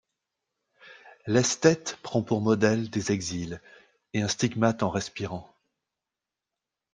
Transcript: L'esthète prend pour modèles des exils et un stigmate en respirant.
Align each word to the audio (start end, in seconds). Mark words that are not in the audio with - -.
L'esthète 1.27 1.99
prend 2.01 2.23
pour 2.23 2.41
modèles 2.41 2.89
des 2.89 3.11
exils 3.11 3.61
et 4.15 4.23
un 4.23 4.27
stigmate 4.27 4.81
en 4.81 4.89
respirant. 4.89 5.55